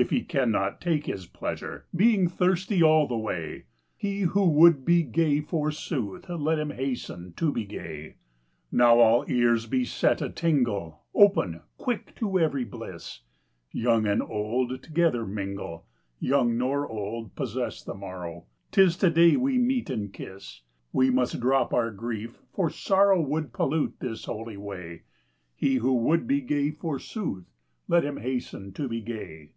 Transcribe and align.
If 0.00 0.10
he 0.10 0.22
cannot 0.22 0.80
take 0.80 1.06
his 1.06 1.26
pleasure, 1.26 1.86
Being 1.92 2.28
thirsty 2.28 2.84
all 2.84 3.08
the 3.08 3.16
way? 3.16 3.64
He 3.96 4.20
who 4.20 4.48
would 4.48 4.84
be 4.84 5.02
gay, 5.02 5.40
forsooth, 5.40 6.28
Let 6.28 6.60
him 6.60 6.70
hasten 6.70 7.32
to 7.32 7.50
be 7.50 7.64
gay. 7.64 7.82
73 8.70 8.78
Now 8.78 9.00
all 9.00 9.24
ears 9.26 9.66
be 9.66 9.84
set 9.84 10.22
a 10.22 10.28
tingle, 10.28 11.02
Open, 11.16 11.62
quick 11.78 12.14
to 12.14 12.38
every 12.38 12.62
bliss 12.62 13.22
1 13.72 13.82
Young 13.82 14.06
and 14.06 14.22
old 14.22 14.84
together 14.84 15.26
mingle, 15.26 15.84
Young 16.20 16.56
nor 16.56 16.86
old 16.88 17.34
possess 17.34 17.82
the 17.82 17.94
morrow, 17.94 18.44
'Tis 18.70 18.96
to 18.98 19.10
day 19.10 19.34
we 19.34 19.58
meet 19.58 19.90
and 19.90 20.12
kiss; 20.12 20.60
We 20.92 21.10
must 21.10 21.40
drop 21.40 21.74
our 21.74 21.90
grief, 21.90 22.38
for 22.52 22.70
sorrow 22.70 23.20
Would 23.20 23.52
pollute 23.52 23.98
this 23.98 24.26
holy 24.26 24.56
way: 24.56 25.02
He 25.56 25.74
who 25.78 25.94
would 26.04 26.28
be 26.28 26.40
gay, 26.40 26.70
forsooth, 26.70 27.50
Let 27.88 28.04
him 28.04 28.18
hasten 28.18 28.72
to 28.74 28.86
be 28.86 29.00
gay. 29.00 29.54